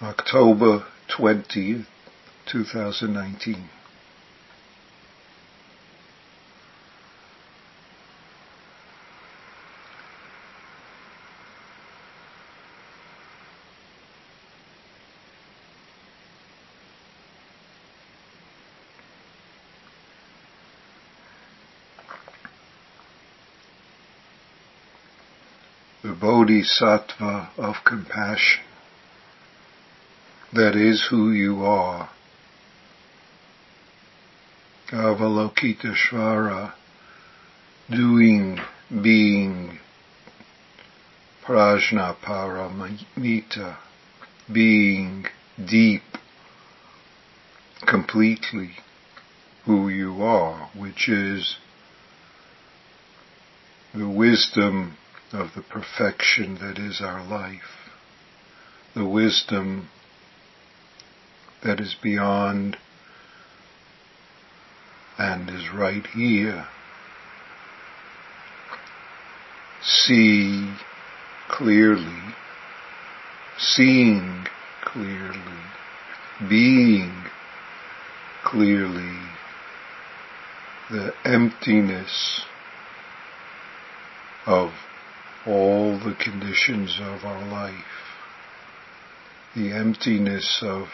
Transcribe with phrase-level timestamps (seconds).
[0.00, 1.86] October 20th,
[2.46, 3.68] 2019.
[26.02, 28.67] the Bodhisattva of compassion.
[30.52, 32.08] That is who you are.
[34.90, 36.72] Avalokiteshvara,
[37.90, 38.58] doing,
[39.02, 39.78] being,
[41.44, 43.76] prajnaparamita,
[44.50, 45.26] being
[45.62, 46.02] deep,
[47.86, 48.76] completely
[49.66, 51.58] who you are, which is
[53.94, 54.96] the wisdom
[55.32, 57.90] of the perfection that is our life,
[58.94, 59.90] the wisdom
[61.62, 62.76] that is beyond
[65.18, 66.66] and is right here.
[69.82, 70.72] See
[71.48, 72.34] clearly,
[73.58, 74.46] seeing
[74.84, 75.38] clearly,
[76.48, 77.24] being
[78.44, 79.18] clearly.
[80.90, 82.42] The emptiness
[84.46, 84.70] of
[85.46, 87.74] all the conditions of our life,
[89.54, 90.88] the emptiness of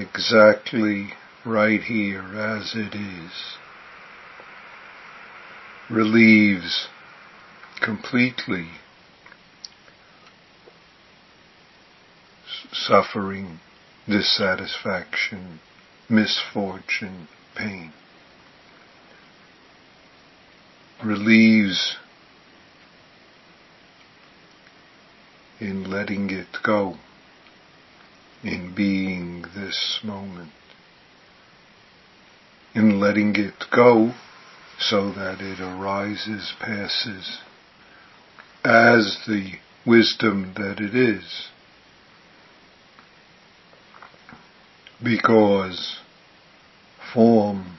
[0.00, 1.12] exactly
[1.44, 3.58] right here as it is,
[5.90, 6.88] relieves
[7.82, 8.68] completely
[12.72, 13.60] suffering,
[14.08, 15.60] dissatisfaction,
[16.08, 17.92] misfortune, pain.
[21.04, 21.96] Relieves
[25.58, 26.96] in letting it go,
[28.42, 30.50] in being this moment,
[32.74, 34.12] in letting it go
[34.78, 37.38] so that it arises, passes
[38.64, 39.52] as the
[39.86, 41.48] wisdom that it is.
[45.02, 45.98] Because
[47.12, 47.78] form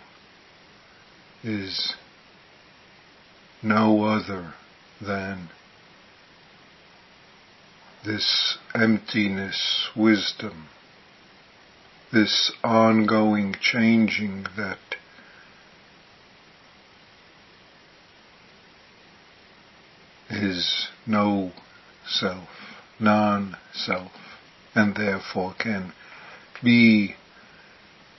[1.44, 1.94] is
[3.64, 4.54] no other
[5.00, 5.50] than
[8.06, 10.68] this emptiness wisdom,
[12.12, 14.80] this ongoing changing that
[20.30, 21.52] is no
[22.08, 22.50] self,
[23.00, 24.12] non-self,
[24.74, 25.94] and therefore can
[26.64, 27.16] be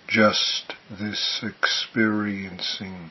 [0.07, 3.11] just this experiencing,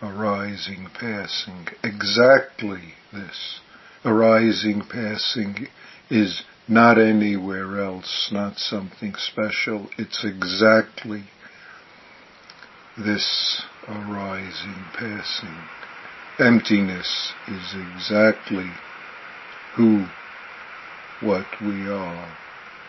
[0.00, 3.60] arising, passing, exactly this
[4.04, 5.68] arising, passing
[6.10, 9.88] is not anywhere else, not something special.
[9.96, 11.24] It's exactly
[12.96, 15.56] this arising, passing.
[16.38, 18.70] Emptiness is exactly
[19.76, 20.06] who,
[21.20, 22.36] what we are.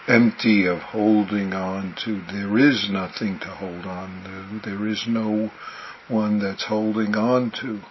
[0.08, 2.22] Empty of holding on to.
[2.32, 4.70] There is nothing to hold on to.
[4.70, 5.52] There is no
[6.08, 7.82] one that's holding on to.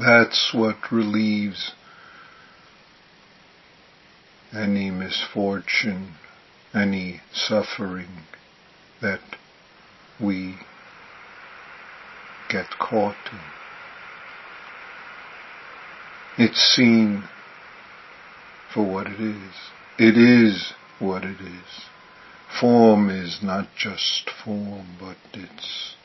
[0.00, 1.72] That's what relieves
[4.54, 6.14] any misfortune,
[6.74, 8.24] any suffering
[9.00, 9.20] that
[10.20, 10.58] we
[12.48, 13.40] get caught in.
[16.38, 17.24] It's seen
[18.72, 19.54] for what it is.
[19.98, 21.88] It is what it is.
[22.60, 25.96] Form is not just form, but it's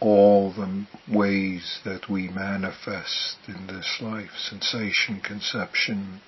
[0.00, 6.20] all the ways that we manifest in this life, sensation, conception,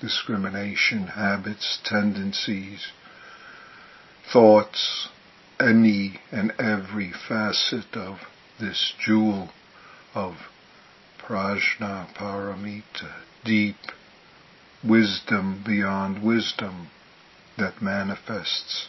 [0.00, 2.88] discrimination, habits, tendencies,
[4.32, 5.08] thoughts,
[5.60, 8.18] any and every facet of
[8.58, 9.50] this jewel
[10.14, 10.34] of
[11.18, 13.12] prajna paramita,
[13.44, 13.76] deep
[14.82, 16.88] wisdom beyond wisdom
[17.56, 18.88] that manifests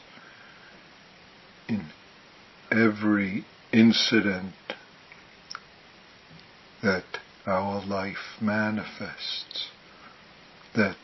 [1.68, 1.86] in
[2.72, 3.46] every
[3.76, 4.54] incident
[6.82, 7.04] that
[7.46, 9.68] our life manifests,
[10.74, 10.96] that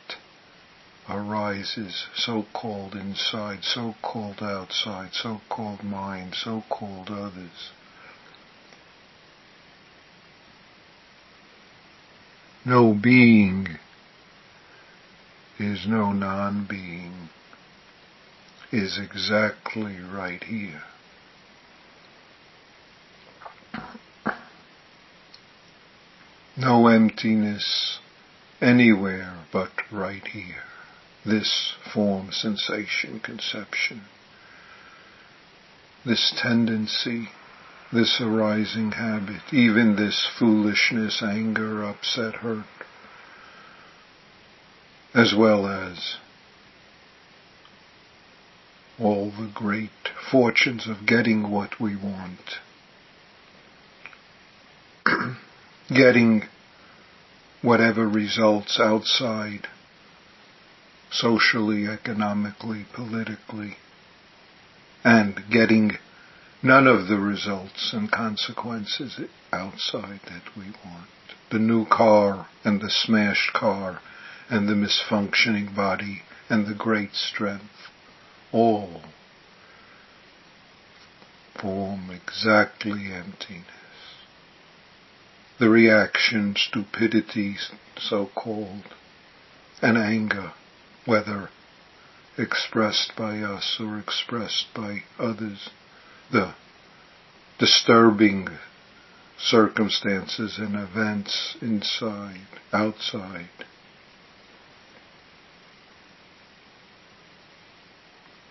[1.09, 7.71] arises, so-called inside, so-called outside, so-called mind, so-called others.
[12.65, 13.67] No being
[15.59, 17.29] is no non-being,
[18.71, 20.83] is exactly right here.
[26.57, 27.99] No emptiness
[28.61, 30.63] anywhere but right here.
[31.25, 34.03] This form, sensation, conception.
[36.05, 37.29] This tendency,
[37.93, 42.65] this arising habit, even this foolishness, anger, upset, hurt,
[45.13, 46.15] as well as
[48.99, 49.89] all the great
[50.31, 52.59] fortunes of getting what we want.
[55.93, 56.43] Getting
[57.61, 59.67] whatever results outside,
[61.11, 63.75] socially, economically, politically,
[65.03, 65.91] and getting
[66.63, 69.19] none of the results and consequences
[69.51, 71.09] outside that we want.
[71.51, 73.99] The new car and the smashed car
[74.49, 77.89] and the misfunctioning body and the great strength,
[78.51, 79.01] all
[81.59, 83.80] form exactly emptiness.
[85.61, 87.55] The reaction, stupidity,
[87.95, 88.95] so called,
[89.79, 90.53] and anger,
[91.05, 91.49] whether
[92.35, 95.69] expressed by us or expressed by others,
[96.31, 96.55] the
[97.59, 98.47] disturbing
[99.37, 103.49] circumstances and events inside, outside,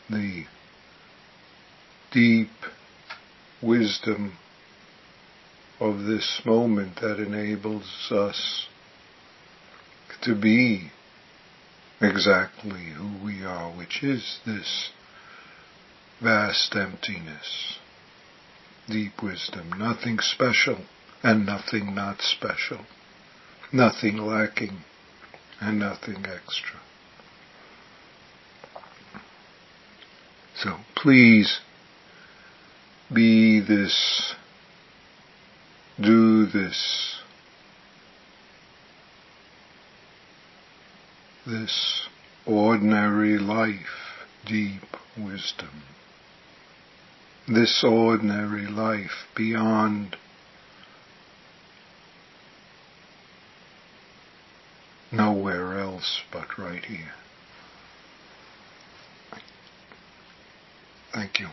[0.08, 0.46] the
[2.12, 2.52] deep
[3.60, 4.38] wisdom
[5.80, 8.68] of this moment that enables us
[10.22, 10.90] to be
[12.00, 14.90] exactly who we are, which is this
[16.20, 17.78] vast emptiness,
[18.88, 20.84] deep wisdom, nothing special
[21.22, 22.84] and nothing not special,
[23.72, 24.84] nothing lacking
[25.60, 26.80] and nothing extra.
[30.56, 31.60] So please
[33.12, 34.34] be this,
[36.02, 37.16] do this,
[41.46, 42.08] this
[42.46, 44.82] ordinary life, deep
[45.18, 45.82] wisdom,
[47.48, 50.16] this ordinary life beyond
[55.12, 57.12] nowhere else but right here.
[61.12, 61.48] Thank you.